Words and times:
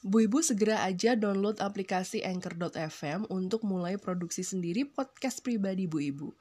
Bu 0.00 0.24
Ibu 0.24 0.40
segera 0.40 0.80
aja 0.88 1.12
download 1.12 1.60
aplikasi 1.60 2.24
Anchor.fm 2.24 3.28
untuk 3.28 3.68
mulai 3.68 4.00
produksi 4.00 4.40
sendiri 4.40 4.88
podcast 4.88 5.44
pribadi 5.44 5.84
Bu 5.84 6.00
Ibu. 6.00 6.32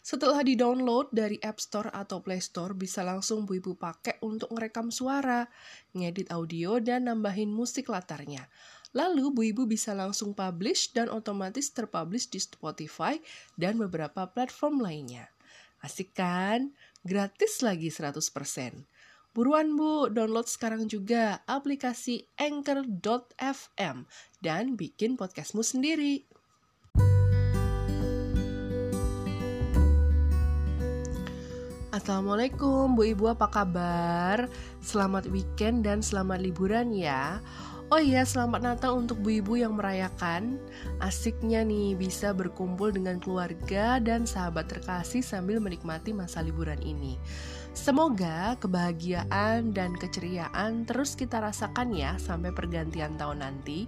Setelah 0.00 0.40
di-download 0.40 1.12
dari 1.12 1.36
App 1.44 1.60
Store 1.60 1.92
atau 1.92 2.24
Play 2.24 2.40
Store, 2.40 2.72
bisa 2.72 3.04
langsung 3.04 3.44
Bu 3.44 3.60
Ibu 3.60 3.76
pakai 3.76 4.16
untuk 4.24 4.56
ngerekam 4.56 4.88
suara, 4.88 5.44
ngedit 5.92 6.32
audio, 6.32 6.80
dan 6.80 7.04
nambahin 7.04 7.52
musik 7.52 7.92
latarnya. 7.92 8.48
Lalu 8.96 9.28
Bu 9.28 9.44
Ibu 9.44 9.68
bisa 9.68 9.92
langsung 9.92 10.32
publish 10.32 10.96
dan 10.96 11.12
otomatis 11.12 11.68
terpublish 11.68 12.32
di 12.32 12.40
Spotify 12.40 13.20
dan 13.60 13.76
beberapa 13.76 14.24
platform 14.24 14.80
lainnya. 14.80 15.28
Asik 15.84 16.16
kan? 16.16 16.72
Gratis 17.04 17.60
lagi 17.60 17.92
100%. 17.92 18.88
Buruan 19.32 19.80
Bu, 19.80 20.12
download 20.12 20.44
sekarang 20.44 20.84
juga 20.92 21.40
aplikasi 21.48 22.28
Anchor.fm 22.36 24.04
dan 24.44 24.76
bikin 24.76 25.16
podcastmu 25.16 25.64
sendiri. 25.64 26.28
Assalamualaikum 31.96 32.92
Bu 32.92 33.08
Ibu 33.16 33.32
apa 33.32 33.48
kabar? 33.48 34.52
Selamat 34.84 35.24
weekend 35.32 35.88
dan 35.88 36.04
selamat 36.04 36.44
liburan 36.44 36.92
ya. 36.92 37.40
Oh 37.92 38.00
iya, 38.00 38.24
selamat 38.24 38.64
Natal 38.64 38.96
untuk 38.96 39.20
Bu 39.20 39.44
Ibu 39.44 39.60
yang 39.60 39.76
merayakan. 39.76 40.56
Asiknya 41.04 41.60
nih 41.60 41.92
bisa 41.92 42.32
berkumpul 42.32 42.88
dengan 42.88 43.20
keluarga 43.20 44.00
dan 44.00 44.24
sahabat 44.24 44.72
terkasih 44.72 45.20
sambil 45.20 45.60
menikmati 45.60 46.16
masa 46.16 46.40
liburan 46.40 46.80
ini. 46.80 47.20
Semoga 47.76 48.56
kebahagiaan 48.64 49.76
dan 49.76 49.92
keceriaan 49.92 50.88
terus 50.88 51.12
kita 51.12 51.44
rasakan 51.44 51.92
ya 51.92 52.16
sampai 52.16 52.48
pergantian 52.56 53.12
tahun 53.20 53.44
nanti. 53.44 53.84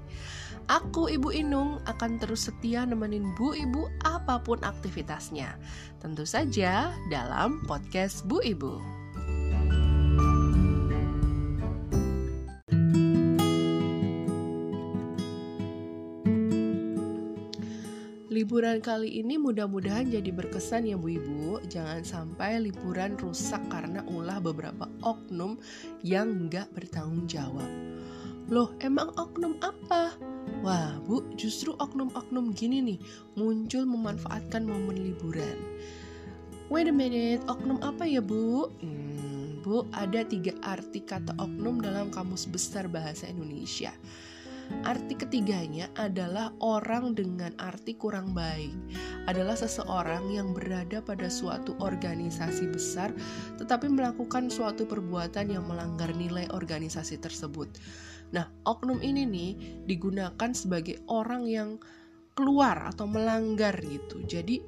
Aku 0.68 1.08
Ibu 1.08 1.32
Inung 1.32 1.80
akan 1.88 2.20
terus 2.20 2.52
setia 2.52 2.84
nemenin 2.84 3.32
Bu 3.41 3.56
Ibu 3.56 3.88
apa 4.05 4.36
pun 4.44 4.60
aktivitasnya. 4.60 5.56
Tentu 6.05 6.28
saja 6.28 6.92
dalam 7.08 7.64
podcast 7.64 8.20
Bu 8.28 8.44
Ibu. 8.44 9.03
Liburan 18.34 18.82
kali 18.82 19.22
ini 19.22 19.38
mudah-mudahan 19.38 20.10
jadi 20.10 20.34
berkesan 20.34 20.90
ya 20.90 20.98
Bu 20.98 21.06
Ibu. 21.06 21.62
Jangan 21.70 22.02
sampai 22.02 22.58
liburan 22.66 23.14
rusak 23.14 23.62
karena 23.70 24.02
ulah 24.10 24.42
beberapa 24.42 24.91
oknum 25.06 25.54
yang 26.02 26.50
nggak 26.50 26.66
bertanggung 26.74 27.30
jawab. 27.30 27.70
Loh, 28.50 28.74
emang 28.82 29.14
oknum 29.14 29.54
apa? 29.62 30.18
Wah, 30.66 30.98
Bu, 31.06 31.22
justru 31.38 31.78
oknum-oknum 31.78 32.50
gini 32.58 32.82
nih 32.82 32.98
muncul 33.38 33.86
memanfaatkan 33.86 34.66
momen 34.66 35.14
liburan. 35.14 35.54
Wait 36.74 36.91
a 36.91 36.94
minute, 36.94 37.38
oknum 37.46 37.78
apa 37.86 38.02
ya 38.02 38.19
Bu? 38.19 38.66
Hmm, 38.82 39.62
Bu, 39.62 39.86
ada 39.94 40.26
tiga 40.26 40.58
arti 40.66 41.06
kata 41.06 41.38
oknum 41.38 41.78
dalam 41.78 42.10
Kamus 42.10 42.50
Besar 42.50 42.91
Bahasa 42.91 43.30
Indonesia. 43.30 43.94
Arti 44.84 45.16
ketiganya 45.16 45.88
adalah 45.96 46.52
orang 46.60 47.16
dengan 47.16 47.52
arti 47.56 47.96
kurang 47.96 48.32
baik. 48.36 48.72
Adalah 49.28 49.56
seseorang 49.56 50.28
yang 50.32 50.52
berada 50.52 51.00
pada 51.00 51.28
suatu 51.32 51.76
organisasi 51.80 52.68
besar 52.68 53.12
tetapi 53.56 53.88
melakukan 53.88 54.52
suatu 54.52 54.84
perbuatan 54.84 55.52
yang 55.52 55.64
melanggar 55.64 56.12
nilai 56.12 56.48
organisasi 56.52 57.20
tersebut. 57.20 57.68
Nah, 58.32 58.48
oknum 58.64 59.00
ini 59.00 59.24
nih 59.24 59.50
digunakan 59.88 60.50
sebagai 60.56 61.00
orang 61.08 61.44
yang 61.48 61.70
keluar 62.34 62.90
atau 62.90 63.06
melanggar 63.06 63.78
gitu. 63.84 64.24
Jadi 64.26 64.58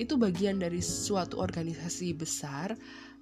itu 0.00 0.16
bagian 0.16 0.56
dari 0.56 0.80
suatu 0.80 1.36
organisasi 1.42 2.16
besar 2.16 2.72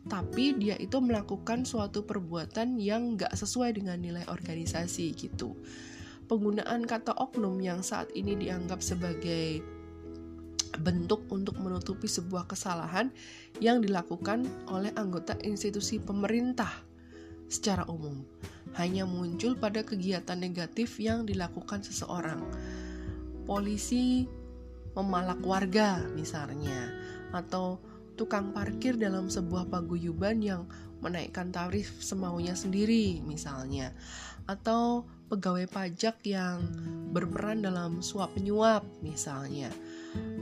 tapi 0.06 0.54
dia 0.56 0.78
itu 0.78 1.02
melakukan 1.02 1.66
suatu 1.66 2.06
perbuatan 2.06 2.78
yang 2.78 3.18
gak 3.18 3.34
sesuai 3.34 3.76
dengan 3.76 3.98
nilai 3.98 4.24
organisasi 4.30 5.10
gitu 5.18 5.58
penggunaan 6.28 6.84
kata 6.84 7.16
oknum 7.16 7.56
yang 7.58 7.80
saat 7.80 8.12
ini 8.12 8.36
dianggap 8.36 8.84
sebagai 8.84 9.64
bentuk 10.78 11.24
untuk 11.32 11.56
menutupi 11.58 12.06
sebuah 12.06 12.44
kesalahan 12.44 13.08
yang 13.58 13.80
dilakukan 13.80 14.44
oleh 14.68 14.92
anggota 14.94 15.34
institusi 15.40 15.98
pemerintah 15.98 16.70
secara 17.48 17.88
umum 17.88 18.22
hanya 18.76 19.08
muncul 19.08 19.56
pada 19.56 19.80
kegiatan 19.80 20.36
negatif 20.36 21.00
yang 21.00 21.24
dilakukan 21.24 21.80
seseorang. 21.80 22.44
Polisi 23.48 24.28
memalak 24.92 25.40
warga 25.40 26.04
misalnya 26.12 26.92
atau 27.32 27.80
tukang 28.18 28.50
parkir 28.50 28.98
dalam 28.98 29.30
sebuah 29.30 29.70
paguyuban 29.70 30.42
yang 30.42 30.66
menaikkan 30.98 31.54
tarif 31.54 32.02
semaunya 32.02 32.58
sendiri 32.58 33.22
misalnya. 33.22 33.94
Atau 34.50 35.06
pegawai 35.30 35.70
pajak 35.70 36.18
yang 36.26 36.66
berperan 37.14 37.62
dalam 37.62 38.02
suap 38.02 38.34
penyuap 38.34 38.82
misalnya. 39.00 39.70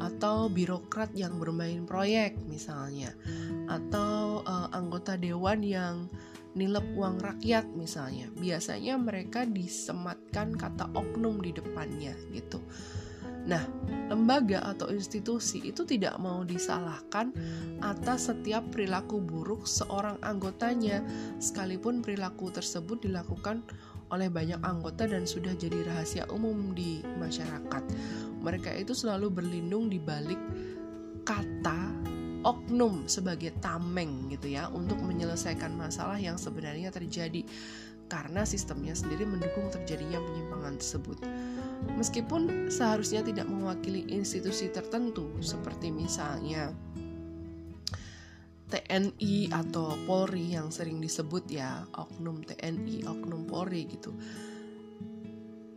Atau 0.00 0.48
birokrat 0.48 1.12
yang 1.12 1.36
bermain 1.36 1.84
proyek 1.84 2.41
misalnya. 2.48 3.12
Atau 3.69 4.41
uh, 4.48 4.72
anggota 4.72 5.20
dewan 5.20 5.60
yang 5.60 6.09
nilep 6.56 6.88
uang 6.97 7.20
rakyat 7.20 7.69
misalnya. 7.76 8.32
Biasanya 8.32 8.97
mereka 8.97 9.44
disematkan 9.44 10.56
kata 10.56 10.88
oknum 10.97 11.44
di 11.44 11.53
depannya 11.53 12.16
gitu 12.32 12.65
Nah, 13.47 13.62
lembaga 14.11 14.62
atau 14.67 14.91
institusi 14.91 15.62
itu 15.62 15.87
tidak 15.87 16.19
mau 16.19 16.43
disalahkan 16.43 17.31
atas 17.79 18.27
setiap 18.31 18.67
perilaku 18.75 19.23
buruk 19.23 19.71
seorang 19.71 20.19
anggotanya, 20.27 21.03
sekalipun 21.39 22.03
perilaku 22.03 22.51
tersebut 22.51 23.07
dilakukan 23.07 23.62
oleh 24.11 24.31
banyak 24.31 24.59
anggota 24.62 25.07
dan 25.07 25.27
sudah 25.27 25.55
jadi 25.55 25.83
rahasia 25.87 26.27
umum 26.31 26.75
di 26.75 27.03
masyarakat. 27.19 27.83
Mereka 28.43 28.71
itu 28.79 28.95
selalu 28.95 29.31
berlindung 29.31 29.91
di 29.91 29.99
balik 29.99 30.39
kata 31.27 31.91
oknum 32.47 33.11
sebagai 33.11 33.51
tameng 33.59 34.31
gitu 34.31 34.55
ya 34.55 34.71
untuk 34.71 35.03
menyelesaikan 35.03 35.75
masalah 35.75 36.15
yang 36.15 36.39
sebenarnya 36.39 36.95
terjadi 36.95 37.43
karena 38.07 38.47
sistemnya 38.47 38.95
sendiri 38.95 39.27
mendukung 39.27 39.67
terjadinya 39.67 40.23
penyimpangan 40.23 40.78
tersebut. 40.78 41.19
Meskipun 41.97 42.69
seharusnya 42.69 43.25
tidak 43.25 43.48
mewakili 43.48 44.04
institusi 44.12 44.69
tertentu 44.69 45.32
seperti 45.41 45.88
misalnya 45.88 46.72
TNI 48.66 49.54
atau 49.54 49.94
Polri 50.04 50.59
yang 50.59 50.75
sering 50.75 50.98
disebut 50.98 51.47
ya 51.47 51.86
oknum 51.94 52.42
TNI, 52.42 53.06
oknum 53.06 53.47
Polri 53.47 53.86
gitu. 53.86 54.10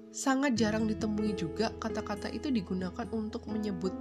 Sangat 0.10 0.58
jarang 0.58 0.90
ditemui 0.90 1.38
juga 1.38 1.70
kata-kata 1.78 2.34
itu 2.34 2.50
digunakan 2.50 3.06
untuk 3.14 3.46
menyebut 3.46 3.94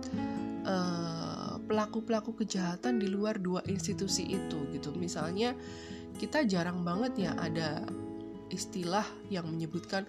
eh, 0.64 1.54
pelaku-pelaku 1.68 2.32
kejahatan 2.42 2.96
di 2.96 3.12
luar 3.12 3.36
dua 3.36 3.60
institusi 3.68 4.24
itu 4.24 4.58
gitu. 4.72 4.96
Misalnya 4.96 5.52
kita 6.16 6.48
jarang 6.48 6.80
banget 6.80 7.28
ya 7.28 7.32
ada 7.36 7.84
istilah 8.50 9.04
yang 9.32 9.48
menyebutkan 9.48 10.04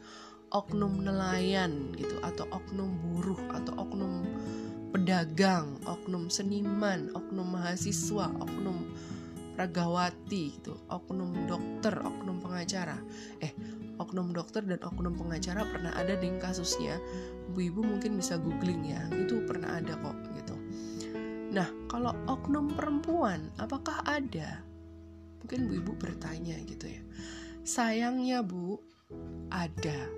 oknum 0.50 1.06
nelayan 1.06 1.94
gitu 1.94 2.18
atau 2.26 2.50
oknum 2.50 2.90
buruh 3.06 3.40
atau 3.54 3.74
oknum 3.78 4.26
pedagang, 4.90 5.78
oknum 5.86 6.28
seniman, 6.34 7.14
oknum 7.14 7.54
mahasiswa, 7.54 8.34
oknum 8.42 8.90
pragawati 9.54 10.58
gitu, 10.58 10.74
oknum 10.90 11.46
dokter, 11.46 11.94
oknum 12.02 12.42
pengacara. 12.42 12.98
Eh, 13.44 13.54
oknum 14.02 14.34
dokter 14.34 14.66
dan 14.66 14.82
oknum 14.82 15.14
pengacara 15.14 15.68
pernah 15.70 15.94
ada 15.94 16.18
di 16.18 16.32
kasusnya. 16.42 16.98
Bu 17.54 17.70
Ibu 17.70 17.86
mungkin 17.86 18.18
bisa 18.18 18.42
googling 18.42 18.90
ya, 18.90 19.06
itu 19.14 19.46
pernah 19.46 19.78
ada 19.78 19.94
kok 20.00 20.18
gitu. 20.34 20.56
Nah, 21.54 21.70
kalau 21.92 22.14
oknum 22.26 22.74
perempuan, 22.74 23.54
apakah 23.62 24.02
ada? 24.08 24.66
Mungkin 25.44 25.70
Bu 25.70 25.74
Ibu 25.86 25.92
bertanya 26.02 26.58
gitu. 26.66 26.89
Sayangnya 27.70 28.42
Bu, 28.42 28.82
ada. 29.54 30.10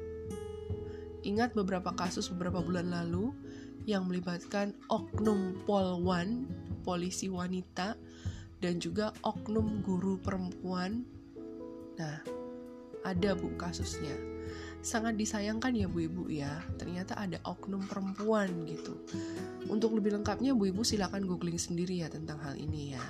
Ingat 1.28 1.52
beberapa 1.52 1.92
kasus 1.92 2.32
beberapa 2.32 2.64
bulan 2.64 2.88
lalu 2.88 3.36
yang 3.84 4.08
melibatkan 4.08 4.72
oknum 4.88 5.60
polwan, 5.68 6.48
polisi 6.88 7.28
wanita, 7.28 8.00
dan 8.64 8.80
juga 8.80 9.12
oknum 9.28 9.84
guru 9.84 10.16
perempuan. 10.24 11.04
Nah, 12.00 12.24
ada 13.04 13.36
bu 13.36 13.52
kasusnya. 13.60 14.16
Sangat 14.80 15.20
disayangkan 15.20 15.76
ya 15.76 15.92
bu 15.92 16.08
ibu 16.08 16.32
ya, 16.32 16.64
ternyata 16.80 17.20
ada 17.20 17.36
oknum 17.44 17.84
perempuan 17.84 18.48
gitu. 18.64 18.96
Untuk 19.68 19.92
lebih 20.00 20.16
lengkapnya 20.16 20.56
bu 20.56 20.72
ibu 20.72 20.88
silakan 20.88 21.28
googling 21.28 21.60
sendiri 21.60 22.00
ya 22.00 22.08
tentang 22.08 22.40
hal 22.40 22.56
ini 22.56 22.96
ya. 22.96 23.04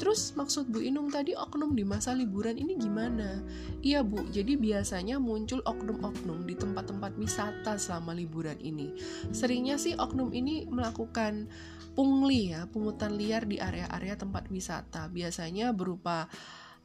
Terus 0.00 0.32
maksud 0.32 0.72
Bu 0.72 0.80
Inung 0.80 1.12
tadi 1.12 1.36
oknum 1.36 1.76
di 1.76 1.84
masa 1.84 2.16
liburan 2.16 2.56
ini 2.56 2.80
gimana? 2.80 3.44
Iya 3.84 4.00
Bu, 4.00 4.24
jadi 4.32 4.56
biasanya 4.56 5.20
muncul 5.20 5.60
oknum-oknum 5.60 6.48
di 6.48 6.56
tempat-tempat 6.56 7.20
wisata 7.20 7.76
selama 7.76 8.16
liburan 8.16 8.56
ini. 8.64 8.96
Seringnya 9.28 9.76
sih 9.76 9.92
oknum 10.00 10.32
ini 10.32 10.64
melakukan 10.64 11.52
pungli 11.92 12.56
ya, 12.56 12.64
pungutan 12.64 13.12
liar 13.20 13.44
di 13.44 13.60
area-area 13.60 14.16
tempat 14.16 14.48
wisata. 14.48 15.12
Biasanya 15.12 15.76
berupa 15.76 16.32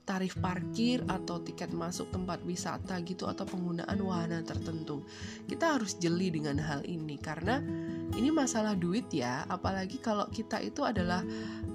tarif 0.06 0.38
parkir 0.38 1.01
atau 1.09 1.41
tiket 1.41 1.73
masuk 1.73 2.13
tempat 2.13 2.44
wisata 2.45 3.01
gitu 3.01 3.25
atau 3.25 3.47
penggunaan 3.47 3.97
wahana 4.06 4.45
tertentu. 4.45 5.01
Kita 5.50 5.79
harus 5.79 5.97
jeli 5.97 6.29
dengan 6.29 6.61
hal 6.61 6.85
ini 6.85 7.18
karena 7.18 7.57
ini 8.15 8.31
masalah 8.31 8.73
duit 8.79 9.12
ya, 9.12 9.44
apalagi 9.51 10.00
kalau 10.00 10.25
kita 10.31 10.63
itu 10.63 10.81
adalah 10.88 11.21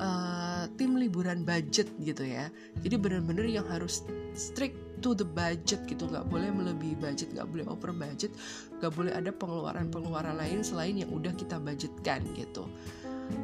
uh, 0.00 0.64
tim 0.81 0.96
liburan 0.96 1.44
budget 1.44 1.87
gitu 2.00 2.25
ya. 2.25 2.48
Jadi 2.81 2.96
benar-benar 2.96 3.44
yang 3.44 3.69
harus 3.69 4.02
strict 4.32 4.76
to 5.04 5.16
the 5.16 5.25
budget 5.25 5.81
gitu, 5.88 6.08
nggak 6.08 6.28
boleh 6.28 6.48
melebihi 6.52 6.96
budget, 6.96 7.32
nggak 7.32 7.48
boleh 7.48 7.64
over 7.69 7.92
budget, 7.92 8.32
nggak 8.81 8.92
boleh 8.92 9.12
ada 9.12 9.32
pengeluaran-pengeluaran 9.32 10.37
lain 10.37 10.60
selain 10.60 10.96
yang 10.96 11.12
udah 11.12 11.32
kita 11.37 11.56
budgetkan 11.60 12.25
gitu. 12.37 12.69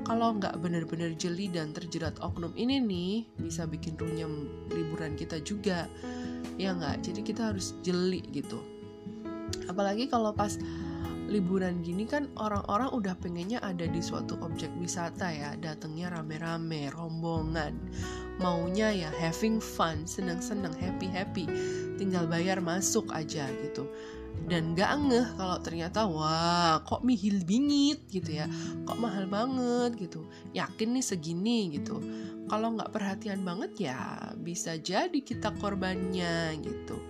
Kalau 0.03 0.35
nggak 0.35 0.59
benar-benar 0.59 1.15
jeli 1.15 1.47
dan 1.47 1.71
terjerat 1.71 2.19
oknum 2.19 2.51
ini 2.59 2.83
nih 2.83 3.13
bisa 3.39 3.71
bikin 3.71 3.95
runyam 3.95 4.51
liburan 4.75 5.15
kita 5.15 5.39
juga. 5.45 5.87
Ya 6.59 6.75
nggak? 6.75 7.07
Jadi 7.07 7.21
kita 7.23 7.55
harus 7.55 7.79
jeli 7.87 8.25
gitu. 8.35 8.59
Apalagi 9.71 10.11
kalau 10.11 10.35
pas 10.35 10.59
liburan 11.27 11.83
gini 11.83 12.07
kan 12.07 12.31
orang-orang 12.39 12.91
udah 12.95 13.15
pengennya 13.19 13.59
ada 13.61 13.85
di 13.85 13.99
suatu 13.99 14.39
objek 14.43 14.71
wisata 14.79 15.29
ya. 15.31 15.55
Datangnya 15.59 16.15
rame-rame 16.15 16.91
rombongan. 16.95 17.75
Maunya 18.39 18.95
ya 18.95 19.11
having 19.19 19.59
fun 19.59 20.07
senang-senang 20.07 20.73
happy-happy. 20.79 21.51
Tinggal 21.99 22.31
bayar 22.31 22.63
masuk 22.63 23.11
aja 23.11 23.51
gitu. 23.51 23.91
Dan 24.47 24.77
gak 24.79 24.93
ngeh 25.09 25.29
kalau 25.35 25.59
ternyata 25.59 26.07
wah 26.07 26.79
kok 26.87 27.03
mihil 27.03 27.43
bingit 27.43 28.07
gitu 28.07 28.39
ya. 28.43 28.47
Kok 28.87 28.99
mahal 29.01 29.27
banget 29.27 29.99
gitu. 29.99 30.25
Yakin 30.55 30.95
nih 30.95 31.05
segini 31.05 31.75
gitu. 31.75 31.99
Kalau 32.47 32.79
nggak 32.79 32.95
perhatian 32.95 33.43
banget 33.43 33.91
ya 33.91 34.31
bisa 34.39 34.79
jadi 34.79 35.19
kita 35.19 35.51
korbannya 35.59 36.55
gitu. 36.63 37.03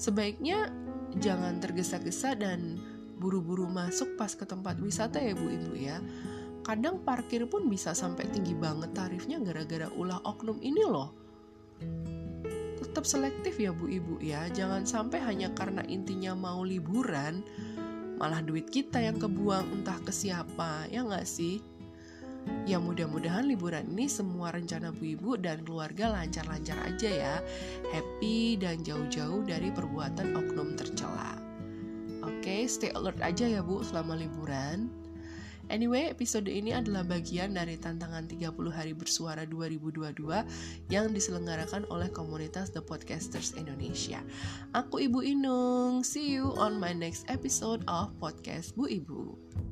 Sebaiknya 0.00 0.72
jangan 1.20 1.60
tergesa-gesa 1.60 2.32
dan 2.40 2.80
buru-buru 3.22 3.70
masuk 3.70 4.18
pas 4.18 4.34
ke 4.34 4.42
tempat 4.42 4.82
wisata 4.82 5.22
ya 5.22 5.38
bu 5.38 5.46
ibu 5.46 5.78
ya. 5.78 6.02
Kadang 6.66 7.06
parkir 7.06 7.46
pun 7.46 7.70
bisa 7.70 7.94
sampai 7.94 8.26
tinggi 8.34 8.58
banget 8.58 8.90
tarifnya 8.90 9.38
gara-gara 9.38 9.86
ulah 9.94 10.18
oknum 10.26 10.58
ini 10.58 10.82
loh. 10.82 11.14
Tetap 12.82 13.06
selektif 13.06 13.62
ya 13.62 13.70
bu 13.70 13.86
ibu 13.86 14.18
ya. 14.18 14.50
Jangan 14.50 14.82
sampai 14.82 15.22
hanya 15.22 15.54
karena 15.54 15.86
intinya 15.86 16.34
mau 16.34 16.66
liburan 16.66 17.46
malah 18.18 18.42
duit 18.42 18.70
kita 18.70 18.98
yang 19.02 19.18
kebuang 19.18 19.70
entah 19.70 19.98
ke 20.02 20.10
siapa 20.10 20.90
ya 20.90 21.06
nggak 21.06 21.26
sih? 21.26 21.62
Ya 22.66 22.82
mudah-mudahan 22.82 23.46
liburan 23.46 23.86
ini 23.94 24.10
semua 24.10 24.50
rencana 24.50 24.90
bu 24.90 25.14
ibu 25.14 25.38
dan 25.38 25.62
keluarga 25.62 26.10
lancar-lancar 26.10 26.78
aja 26.82 27.10
ya. 27.10 27.34
Happy 27.94 28.58
dan 28.58 28.82
jauh-jauh 28.82 29.46
dari 29.46 29.70
perbuatan 29.70 30.34
oknum 30.34 30.74
tercela 30.74 31.51
Oke, 32.52 32.68
stay 32.68 32.92
alert 32.92 33.16
aja 33.24 33.48
ya 33.48 33.64
bu 33.64 33.80
selama 33.80 34.12
liburan 34.12 34.92
Anyway, 35.72 36.12
episode 36.12 36.52
ini 36.52 36.76
adalah 36.76 37.00
bagian 37.00 37.56
dari 37.56 37.80
tantangan 37.80 38.28
30 38.28 38.52
hari 38.68 38.92
bersuara 38.92 39.48
2022 39.48 40.20
yang 40.92 41.16
diselenggarakan 41.16 41.88
oleh 41.88 42.12
komunitas 42.12 42.68
The 42.68 42.84
Podcasters 42.84 43.56
Indonesia. 43.56 44.20
Aku 44.76 45.00
Ibu 45.00 45.24
Inung. 45.24 46.04
See 46.04 46.36
you 46.36 46.52
on 46.60 46.76
my 46.76 46.92
next 46.92 47.24
episode 47.32 47.88
of 47.88 48.12
Podcast 48.20 48.76
Bu 48.76 48.84
Ibu. 48.84 49.71